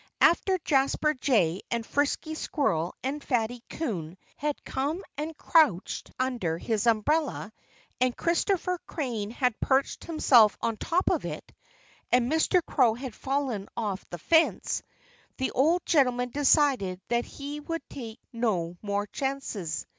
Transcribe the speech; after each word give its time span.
After 0.19 0.57
Jasper 0.65 1.13
Jay 1.13 1.61
and 1.69 1.85
Frisky 1.85 2.33
Squirrel 2.33 2.95
and 3.03 3.23
Fatty 3.23 3.61
Coon 3.69 4.17
had 4.35 4.63
come 4.65 5.03
and 5.15 5.37
crouched 5.37 6.09
under 6.19 6.57
his 6.57 6.87
umbrella, 6.87 7.53
and 7.99 8.17
Christopher 8.17 8.79
Crane 8.87 9.29
had 9.29 9.59
perched 9.59 10.05
himself 10.05 10.57
on 10.59 10.77
top 10.77 11.11
of 11.11 11.23
it, 11.23 11.53
and 12.11 12.31
Mr. 12.31 12.65
Crow 12.65 12.95
had 12.95 13.13
fallen 13.13 13.69
off 13.77 14.03
the 14.09 14.17
fence, 14.17 14.81
the 15.37 15.51
old 15.51 15.85
gentleman 15.85 16.31
decided 16.31 16.99
that 17.09 17.25
he 17.25 17.59
would 17.59 17.87
take 17.87 18.19
no 18.33 18.77
more 18.81 19.05
chances. 19.05 19.85